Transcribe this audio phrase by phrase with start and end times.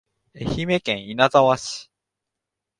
[0.35, 1.91] 愛知県稲沢市